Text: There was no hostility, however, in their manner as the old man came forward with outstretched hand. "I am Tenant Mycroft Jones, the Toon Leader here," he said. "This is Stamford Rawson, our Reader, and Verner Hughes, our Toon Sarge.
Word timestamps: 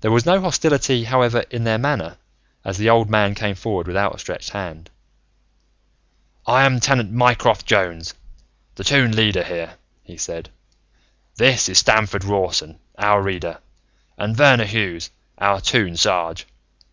There 0.00 0.10
was 0.10 0.26
no 0.26 0.40
hostility, 0.40 1.04
however, 1.04 1.44
in 1.48 1.62
their 1.62 1.78
manner 1.78 2.16
as 2.64 2.76
the 2.76 2.90
old 2.90 3.08
man 3.08 3.36
came 3.36 3.54
forward 3.54 3.86
with 3.86 3.96
outstretched 3.96 4.50
hand. 4.50 4.90
"I 6.44 6.64
am 6.64 6.80
Tenant 6.80 7.12
Mycroft 7.12 7.64
Jones, 7.64 8.14
the 8.74 8.82
Toon 8.82 9.14
Leader 9.14 9.44
here," 9.44 9.76
he 10.02 10.16
said. 10.16 10.50
"This 11.36 11.68
is 11.68 11.78
Stamford 11.78 12.24
Rawson, 12.24 12.80
our 12.98 13.22
Reader, 13.22 13.60
and 14.18 14.36
Verner 14.36 14.64
Hughes, 14.66 15.10
our 15.38 15.60
Toon 15.60 15.96
Sarge. 15.96 16.44